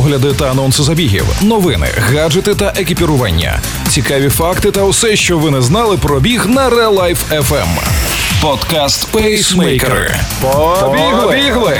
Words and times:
огляди 0.00 0.32
та 0.32 0.50
анонси 0.50 0.82
забігів, 0.82 1.26
новини, 1.42 1.86
гаджети 1.96 2.54
та 2.54 2.72
екіпірування, 2.76 3.60
цікаві 3.88 4.28
факти 4.28 4.70
та 4.70 4.82
усе, 4.82 5.16
що 5.16 5.38
ви 5.38 5.50
не 5.50 5.62
знали 5.62 5.96
про 5.96 6.20
біг 6.20 6.46
на 6.46 6.70
Real 6.70 6.94
Life 6.94 7.42
FM. 7.42 7.68
Подкаст 8.42 9.08
Пейсмейкери. 9.12 10.14
Побігли! 10.40 11.78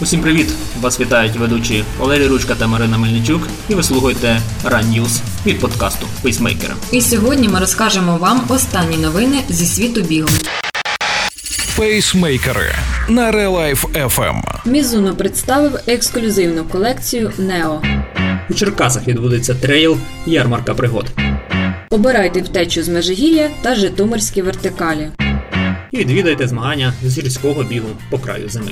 Усім 0.00 0.20
привіт! 0.20 0.48
Вас 0.80 1.00
вітають 1.00 1.36
ведучі 1.36 1.84
Валерій 1.98 2.26
Ручка 2.26 2.54
та 2.54 2.66
Марина 2.66 2.98
Мельничук, 2.98 3.48
і 3.68 3.74
ви 3.74 3.82
слухаєте 3.82 4.40
Run 4.64 4.84
News 4.84 5.20
від 5.46 5.60
подкасту 5.60 6.06
Пейсмейкера. 6.22 6.74
І 6.92 7.00
сьогодні 7.00 7.48
ми 7.48 7.60
розкажемо 7.60 8.16
вам 8.16 8.42
останні 8.48 8.96
новини 8.96 9.36
зі 9.48 9.66
світу 9.66 10.00
бігу. 10.00 10.28
Пейсмейкери 11.76 12.74
на 13.08 13.32
Life 13.32 14.06
FM. 14.06 14.42
Мізуно 14.64 15.16
представив 15.16 15.78
ексклюзивну 15.86 16.64
колекцію 16.64 17.32
Нео. 17.38 17.82
У 18.50 18.54
Черкасах 18.54 19.08
відбудеться 19.08 19.54
трейл 19.54 19.96
ярмарка 20.26 20.74
пригод. 20.74 21.06
Обирайте 21.90 22.40
втечу 22.40 22.82
з 22.82 22.88
Межигір'я 22.88 23.50
та 23.62 23.74
Житомирські 23.74 24.42
вертикалі. 24.42 25.10
І 25.90 25.98
відвідайте 25.98 26.48
змагання 26.48 26.92
з 27.02 27.18
гірського 27.18 27.62
бігу 27.62 27.88
по 28.10 28.18
краю 28.18 28.48
зими. 28.48 28.70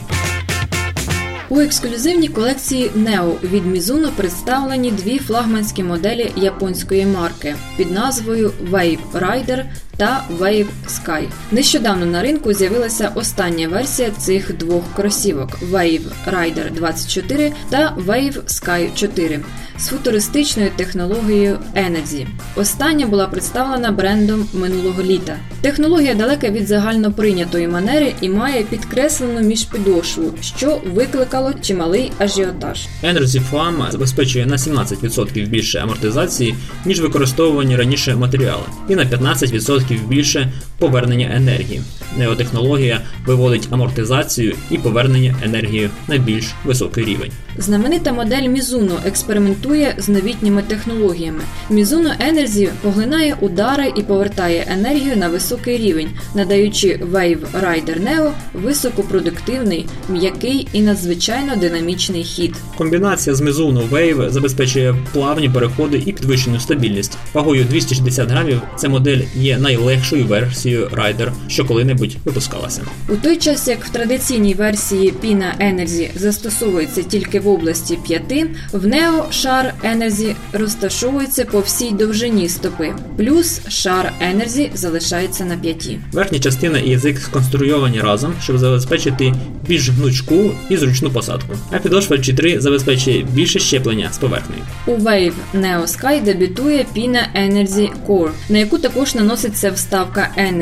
У 1.49 1.61
ексклюзивній 1.61 2.29
колекції 2.29 2.91
Neo 2.97 3.33
від 3.43 3.67
Mizuno 3.67 4.09
представлені 4.17 4.91
дві 4.91 5.19
флагманські 5.19 5.83
моделі 5.83 6.33
японської 6.37 7.07
марки 7.07 7.30
під 7.77 7.91
назвою 7.91 8.53
Wave 8.71 9.13
Rider 9.15 9.65
та 9.97 10.25
Wave 10.39 10.67
Sky. 10.89 11.25
Нещодавно 11.53 12.07
на 12.07 12.23
ринку 12.23 12.53
з'явилася 12.53 13.13
остання 13.15 13.69
версія 13.69 14.11
цих 14.11 14.57
двох 14.57 14.85
кросівок 14.97 15.59
Wave 15.73 16.03
Rider 16.33 16.75
24 16.75 17.53
та 17.71 17.97
Wave 18.07 18.43
Sky 18.45 18.95
4 18.95 19.41
з 19.79 19.87
футуристичною 19.87 20.71
технологією 20.77 21.59
Energy. 21.77 22.27
Остання 22.57 23.07
була 23.07 23.27
представлена 23.27 23.93
брендом 23.93 24.49
минулого 24.55 25.03
літа. 25.03 25.37
Технологія 25.61 26.15
далека 26.15 26.51
від 26.51 26.67
загальноприйнятої 26.67 27.69
манери 27.69 28.15
і 28.21 28.29
має 28.29 28.63
підкреслену 28.63 29.41
міжпідошву, 29.41 30.33
що 30.41 30.81
викликало 30.95 31.53
чималий 31.61 32.13
ажіотаж. 32.19 32.87
Energy 33.05 33.43
Flam 33.51 33.91
забезпечує 33.91 34.47
на 34.47 34.57
17% 34.57 35.49
більше 35.49 35.79
амортизації, 35.79 36.55
ніж 36.85 37.01
використовувані 37.31 37.77
раніше 37.77 38.17
матеріали, 38.17 38.63
і 38.89 38.97
на 38.97 39.05
15% 39.05 40.09
більше 40.09 40.53
повернення 40.81 41.31
енергії. 41.35 41.83
Неотехнологія 42.19 43.01
виводить 43.27 43.69
амортизацію 43.71 44.55
і 44.71 44.79
повернення 44.79 45.35
енергії 45.43 45.91
на 46.09 46.17
більш 46.19 46.55
високий 46.65 47.05
рівень. 47.05 47.31
Знаменита 47.59 48.13
модель 48.13 48.43
Mizuno 48.43 49.07
експериментує 49.07 49.95
з 49.99 50.09
новітніми 50.09 50.63
технологіями. 50.63 51.41
Mizuno 51.71 52.11
Energy 52.31 52.69
поглинає 52.83 53.37
удари 53.41 53.93
і 53.97 54.03
повертає 54.03 54.67
енергію 54.71 55.17
на 55.17 55.29
високий 55.29 55.77
рівень, 55.77 56.09
надаючи 56.35 57.01
Wave 57.13 57.41
Rider 57.63 58.03
Neo 58.03 58.31
високопродуктивний, 58.55 59.87
м'який 60.09 60.69
і 60.73 60.81
надзвичайно 60.81 61.57
динамічний 61.57 62.25
хід. 62.25 62.55
Комбінація 62.77 63.37
з 63.37 63.41
Mizuno 63.41 63.89
Wave 63.89 64.31
забезпечує 64.31 64.95
плавні 65.13 65.49
переходи 65.49 66.03
і 66.07 66.13
підвищену 66.13 66.61
стабільність. 66.61 67.19
Вагою 67.35 67.65
260 67.65 68.31
грамів 68.31 68.63
ця 68.77 68.89
модель 68.89 69.21
є 69.35 69.59
найлегшою 69.59 70.27
версією 70.27 70.70
Rider, 70.79 71.33
що 71.49 71.65
коли-небудь 71.65 72.17
випускалася. 72.25 72.83
У 73.09 73.17
той 73.17 73.37
час, 73.37 73.69
як 73.69 73.85
в 73.85 73.89
традиційній 73.89 74.55
версії 74.55 75.13
Pina 75.25 75.59
Energy 75.61 76.19
застосовується 76.19 77.03
тільки 77.03 77.41
в 77.41 77.49
області 77.49 77.99
п'яти, 78.07 78.47
в 78.73 78.87
Neo 78.87 79.33
шар 79.33 79.75
Energy 79.85 80.35
розташовується 80.53 81.45
по 81.45 81.61
всій 81.61 81.91
довжині 81.91 82.49
стопи, 82.49 82.93
плюс 83.17 83.61
шар 83.69 84.13
Energy 84.23 84.69
залишається 84.75 85.45
на 85.45 85.57
п'яті. 85.57 85.99
Верхня 86.13 86.39
частина 86.39 86.79
і 86.79 86.91
язик 86.91 87.19
сконструйовані 87.19 88.01
разом, 88.01 88.35
щоб 88.43 88.59
забезпечити 88.59 89.35
більш 89.69 89.89
гнучку 89.89 90.51
і 90.71 90.77
зручну 90.77 91.11
посадку. 91.11 91.55
А 91.71 91.79
підошва 91.79 92.17
G3 92.17 92.61
забезпечує 92.61 93.27
більше 93.33 93.59
щеплення 93.59 94.09
з 94.13 94.19
поверхнею. 94.19 94.63
У 94.87 94.91
Wave 94.91 95.33
Neo 95.55 95.83
Sky 95.83 96.25
дебютує 96.25 96.87
Pina 96.97 97.21
Energy 97.37 97.91
Core, 98.07 98.31
на 98.49 98.59
яку 98.59 98.79
також 98.79 99.15
наноситься 99.15 99.71
вставка 99.71 100.31
Energy. 100.39 100.60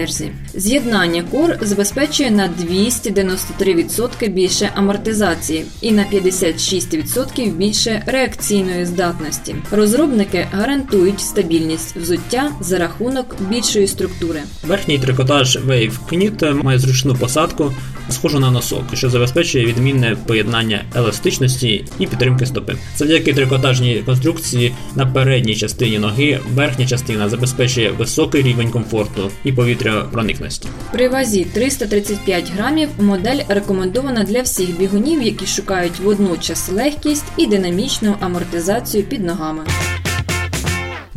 З'єднання 0.55 1.25
Core 1.33 1.65
забезпечує 1.65 2.31
на 2.31 2.49
293% 2.49 4.29
більше 4.29 4.71
амортизації 4.75 5.65
і 5.81 5.93
на 5.93 6.05
56% 6.13 7.53
більше 7.53 8.03
реакційної 8.07 8.87
здатності. 8.87 9.57
Розробники 9.71 10.47
гарантують 10.53 11.21
стабільність 11.21 11.97
взуття 11.97 12.53
за 12.61 12.79
рахунок 12.79 13.37
більшої 13.51 13.87
структури. 13.87 14.41
Верхній 14.67 14.99
трикотаж 14.99 15.57
Wave 15.57 15.99
Knit 16.13 16.63
має 16.63 16.79
зручну 16.79 17.15
посадку, 17.15 17.73
схожу 18.09 18.41
на 18.41 18.51
носок, 18.51 18.85
що 18.95 19.11
забезпечує 19.11 19.67
відмінне 19.67 20.17
поєднання 20.27 20.85
еластичності 20.95 21.85
і 21.99 22.07
підтримки 22.07 22.47
стопи. 22.47 22.77
Завдяки 22.97 23.33
трикотажній 23.33 24.03
конструкції 24.07 24.75
на 24.97 25.07
передній 25.07 25.55
частині 25.55 25.99
ноги 25.99 26.41
верхня 26.55 26.87
частина 26.87 27.29
забезпечує 27.29 27.91
високий 27.91 28.43
рівень 28.43 28.71
комфорту 28.71 29.31
і 29.45 29.53
повітряпроникності. 29.53 30.69
При 30.93 31.09
вазі 31.09 31.47
335 31.53 32.53
грамів 32.57 32.89
модель 32.99 33.39
рекомендована 33.49 34.25
для 34.25 34.43
всіх 34.43 34.79
бігунів, 34.79 35.23
які 35.23 35.47
шукають 35.47 36.01
водночас 36.01 36.69
легкість 36.73 37.25
і 37.37 37.47
динамічну 37.47 38.15
амортизацію 38.21 39.05
під 39.05 39.25
ногами. 39.25 39.65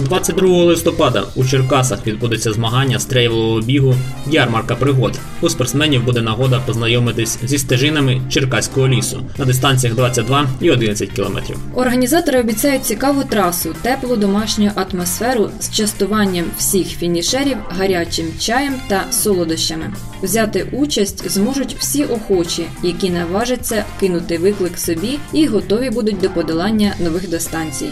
22 0.01 0.63
листопада 0.63 1.23
у 1.35 1.45
Черкасах 1.45 2.07
відбудеться 2.07 2.53
змагання 2.53 2.99
з 2.99 3.05
трейлового 3.05 3.61
бігу 3.61 3.95
Ярмарка 4.27 4.75
пригод. 4.75 5.19
У 5.41 5.49
спортсменів 5.49 6.03
буде 6.03 6.21
нагода 6.21 6.61
познайомитись 6.65 7.39
зі 7.43 7.57
стежинами 7.57 8.21
Черкаського 8.29 8.87
лісу 8.87 9.23
на 9.37 9.45
дистанціях 9.45 9.95
22 9.95 10.47
і 10.61 10.71
11 10.71 11.11
кілометрів. 11.11 11.57
Організатори 11.75 12.39
обіцяють 12.39 12.85
цікаву 12.85 13.23
трасу, 13.23 13.75
теплу 13.81 14.15
домашню 14.15 14.71
атмосферу 14.75 15.49
з 15.59 15.71
частуванням 15.71 16.45
всіх 16.57 16.87
фінішерів 16.87 17.57
гарячим 17.69 18.25
чаєм 18.39 18.73
та 18.87 19.03
солодощами. 19.11 19.93
Взяти 20.23 20.67
участь 20.71 21.29
зможуть 21.29 21.75
всі 21.79 22.03
охочі, 22.05 22.65
які 22.83 23.09
наважаться 23.09 23.85
кинути 23.99 24.37
виклик 24.37 24.77
собі 24.77 25.19
і 25.33 25.45
готові 25.45 25.89
будуть 25.89 26.21
до 26.21 26.29
подолання 26.29 26.95
нових 26.99 27.29
дистанцій. 27.29 27.89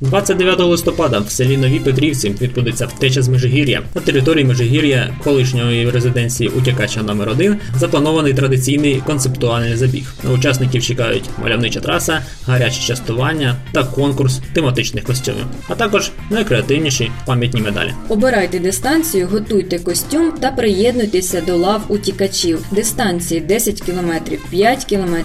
29 0.00 0.60
листопада 0.60 1.18
в 1.18 1.30
селі 1.30 1.56
Нові 1.56 1.80
Петрівці 1.80 2.30
відбудеться 2.40 2.86
втеча 2.86 3.22
з 3.22 3.28
Межигір'я. 3.28 3.82
На 3.94 4.00
території 4.00 4.44
Межигір'я, 4.44 5.16
колишньої 5.24 5.90
резиденції 5.90 6.48
утікача 6.48 7.02
номер 7.02 7.28
1 7.28 7.56
запланований 7.78 8.34
традиційний 8.34 9.02
концептуальний 9.06 9.76
забіг. 9.76 10.14
Учасників 10.34 10.82
чекають 10.82 11.24
мальовнича 11.42 11.80
траса, 11.80 12.22
гарячі 12.46 12.86
частування 12.86 13.56
та 13.72 13.84
конкурс 13.84 14.40
тематичних 14.52 15.04
костюмів, 15.04 15.44
а 15.68 15.74
також 15.74 16.10
найкреативніші 16.30 17.10
пам'ятні 17.26 17.60
медалі. 17.60 17.92
Обирайте 18.08 18.58
дистанцію, 18.58 19.28
готуйте 19.28 19.78
костюм 19.78 20.32
та 20.40 20.50
приєднуйтеся 20.50 21.40
до 21.40 21.56
лав 21.56 21.82
утікачів. 21.88 22.64
Дистанції 22.70 23.40
10 23.40 23.80
км, 23.80 24.10
5 24.50 24.84
км 24.84 25.16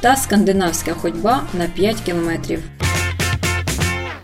та 0.00 0.16
скандинавська 0.16 0.92
ходьба 0.94 1.42
на 1.58 1.66
5 1.66 1.96
км. 2.06 2.54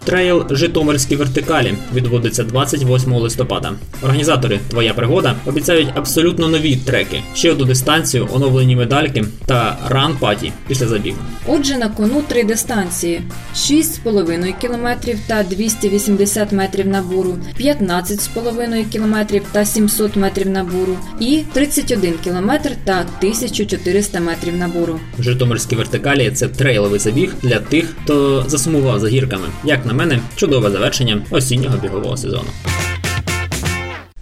Трейл 0.04 0.46
Житомирські 0.50 1.16
вертикалі 1.16 1.74
відбудеться 1.94 2.44
28 2.44 3.12
листопада. 3.12 3.72
Організатори 4.02 4.60
Твоя 4.68 4.94
пригода 4.94 5.34
обіцяють 5.46 5.88
абсолютно 5.94 6.48
нові 6.48 6.76
треки, 6.76 7.22
ще 7.34 7.52
одну 7.52 7.64
дистанцію, 7.64 8.28
оновлені 8.32 8.76
медальки 8.76 9.24
та 9.46 9.78
run 9.88 10.12
party 10.12 10.52
після 10.68 10.86
забігу. 10.86 11.18
Отже, 11.46 11.76
на 11.76 11.88
кону 11.88 12.22
три 12.28 12.44
дистанції: 12.44 13.22
6,5 13.54 14.54
км 14.60 15.10
та 15.26 15.42
280 15.42 16.52
метрів 16.52 16.86
набору, 16.86 17.36
15,5 17.60 18.84
км 18.92 19.44
та 19.52 19.64
700 19.64 20.16
метрів 20.16 20.48
набору 20.48 20.96
і 21.20 21.42
31 21.52 22.14
км 22.24 22.50
та 22.84 23.00
1400 23.00 24.20
метрів 24.20 24.56
набору. 24.56 25.00
Житомирські 25.18 25.76
вертикалі 25.76 26.30
це 26.30 26.48
трейловий 26.48 27.00
забіг 27.00 27.34
для 27.42 27.58
тих, 27.58 27.94
хто 28.02 28.44
засумував 28.46 29.00
за 29.00 29.08
гірками. 29.08 29.46
Як 29.64 29.86
на 29.90 29.96
мене, 29.96 30.20
чудове 30.36 30.70
завершення 30.70 31.22
осіннього 31.30 31.76
бігового 31.76 32.16
сезону. 32.16 32.48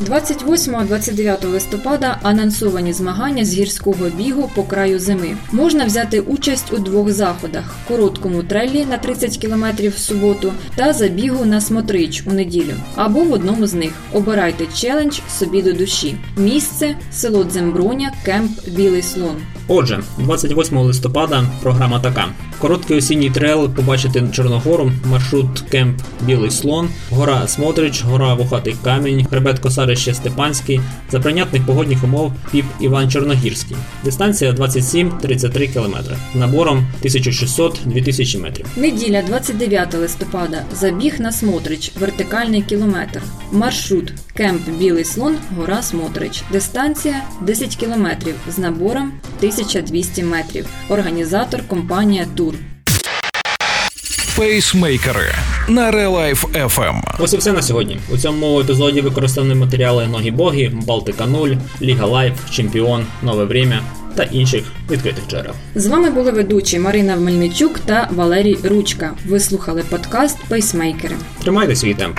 28-29 0.00 1.46
листопада 1.48 2.18
анонсовані 2.22 2.92
змагання 2.92 3.44
з 3.44 3.54
гірського 3.54 4.08
бігу 4.16 4.50
по 4.54 4.62
краю 4.62 4.98
зими. 4.98 5.36
Можна 5.52 5.84
взяти 5.84 6.20
участь 6.20 6.72
у 6.72 6.78
двох 6.78 7.12
заходах: 7.12 7.76
короткому 7.88 8.42
трейлі 8.42 8.84
на 8.84 8.98
30 8.98 9.38
км 9.38 9.64
в 9.88 9.98
суботу 9.98 10.52
та 10.76 10.92
забігу 10.92 11.44
на 11.44 11.60
смотрич 11.60 12.22
у 12.26 12.32
неділю. 12.32 12.74
Або 12.96 13.20
в 13.20 13.32
одному 13.32 13.66
з 13.66 13.74
них 13.74 13.92
обирайте 14.12 14.66
челендж 14.74 15.18
собі 15.38 15.62
до 15.62 15.72
душі. 15.72 16.16
Місце 16.36 16.96
село 17.12 17.44
Дземброня, 17.44 18.12
кемп 18.24 18.50
Білий 18.68 19.02
Слон. 19.02 19.36
Отже, 19.68 20.00
28 20.18 20.78
листопада 20.78 21.44
програма 21.62 22.00
така: 22.00 22.24
короткий 22.58 22.96
осінній 22.96 23.30
трейл 23.30 23.70
побачити 23.70 24.22
Чорногору, 24.32 24.92
маршрут 25.10 25.60
кемп 25.70 26.00
Білий 26.20 26.50
Слон, 26.50 26.88
гора 27.10 27.48
Смотрич, 27.48 28.04
гора 28.04 28.34
Вухатий 28.34 28.76
Камінь, 28.84 29.24
хребет 29.24 29.58
Косарище 29.88 30.14
Степанський, 30.14 30.81
за 31.11 31.20
прийнятних 31.20 31.67
погодних 31.67 32.05
умов 32.05 32.32
піп 32.52 32.64
Іван 32.81 33.11
Чорногірський. 33.11 33.76
Дистанція 34.05 34.52
27-33 34.52 35.73
км, 35.73 35.96
набором 36.38 36.87
1600-2000 37.05 38.43
метрів. 38.43 38.67
Неділя 38.76 39.23
29 39.23 39.94
листопада. 39.94 40.62
Забіг 40.73 41.20
на 41.20 41.32
Смотрич, 41.32 41.93
вертикальний 42.00 42.62
кілометр. 42.62 43.23
Маршрут 43.52 44.12
Кемп 44.35 44.69
Білий 44.69 45.05
Слон, 45.05 45.37
гора 45.56 45.82
Смотрич. 45.82 46.43
Дистанція 46.52 47.23
10 47.43 47.76
кілометрів 47.76 48.35
з 48.49 48.58
набором 48.58 49.12
1200 49.38 50.23
метрів. 50.23 50.67
Організатор 50.88 51.69
компанія 51.69 52.26
Тур. 52.37 52.55
Пейсмейкери 54.37 55.32
на 55.68 55.90
Релайф 55.90 56.44
FM. 56.44 57.00
Ось 57.18 57.32
і 57.32 57.36
все 57.36 57.52
на 57.52 57.62
сьогодні. 57.62 57.98
У 58.12 58.18
цьому 58.18 58.60
епізоді 58.60 59.00
використані 59.00 59.54
матеріали 59.54 60.06
Ноги 60.06 60.30
Боги, 60.30 60.72
Балтика 60.86 61.26
0, 61.26 61.48
Ліга 61.82 62.06
Лайф, 62.06 62.50
Чемпіон, 62.50 63.06
Нове 63.22 63.44
Время 63.44 63.82
та 64.14 64.22
інших 64.22 64.64
відкритих 64.90 65.28
джерел. 65.28 65.52
З 65.74 65.86
вами 65.86 66.10
були 66.10 66.30
ведучі 66.30 66.78
Марина 66.78 67.16
Мельничук 67.16 67.78
та 67.78 68.08
Валерій 68.12 68.58
Ручка. 68.64 69.10
Ви 69.26 69.40
слухали 69.40 69.84
подкаст 69.90 70.38
Пейсмейкери. 70.48 71.14
Тримайте 71.42 71.76
свій 71.76 71.94
темп. 71.94 72.18